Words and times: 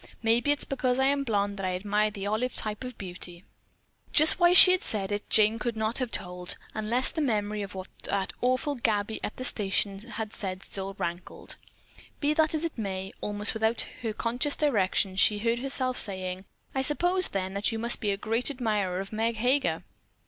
Maybe 0.23 0.51
it's 0.51 0.65
because 0.65 0.97
I 0.97 1.05
am 1.05 1.19
a 1.21 1.23
blonde 1.25 1.57
that 1.57 1.65
I 1.67 1.75
admire 1.75 2.09
the 2.09 2.25
olive 2.25 2.55
type 2.55 2.83
of 2.83 2.97
beauty." 2.97 3.43
Just 4.11 4.39
why 4.39 4.53
she 4.53 4.75
said 4.79 5.11
it 5.11 5.29
Jane 5.29 5.59
could 5.59 5.77
not 5.77 5.99
have 5.99 6.09
told, 6.09 6.57
unless 6.73 7.11
the 7.11 7.21
memory 7.21 7.61
of 7.61 7.75
what 7.75 7.87
that 8.05 8.33
awful 8.41 8.73
Gabby 8.73 9.23
at 9.23 9.35
the 9.35 9.45
station 9.45 9.99
had 9.99 10.33
said 10.33 10.63
still 10.63 10.95
rankled. 10.97 11.55
Be 12.19 12.33
that 12.33 12.55
as 12.55 12.65
it 12.65 12.79
may, 12.79 13.13
almost 13.21 13.53
without 13.53 13.81
her 14.01 14.11
conscious 14.11 14.55
direction 14.55 15.17
she 15.17 15.37
heard 15.37 15.59
herself 15.59 15.99
saying: 15.99 16.45
"I 16.73 16.81
suppose, 16.81 17.27
then, 17.27 17.53
that 17.53 17.71
you 17.71 17.77
must 17.77 17.99
be 18.01 18.09
a 18.09 18.17
great 18.17 18.49
admirer 18.49 19.01
of 19.01 19.13
Meg 19.13 19.35
Heger?" 19.35 19.83